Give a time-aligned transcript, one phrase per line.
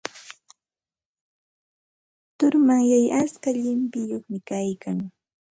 [2.37, 4.97] Turumanyay atska llimpiyuqmi kaykan.